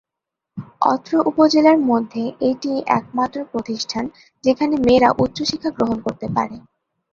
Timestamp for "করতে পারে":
6.05-6.55